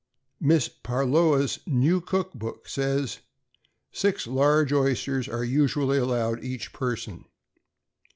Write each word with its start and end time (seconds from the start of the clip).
Miss 0.39 0.67
Parloa's 0.67 1.59
"New 1.67 2.01
Cook 2.03 2.33
Book" 2.33 2.67
says, 2.67 3.19
"Six 3.91 4.25
large 4.25 4.73
oysters 4.73 5.27
are 5.29 5.43
usually 5.45 5.99
allowed 5.99 6.43
each 6.43 6.73
person." 6.73 7.25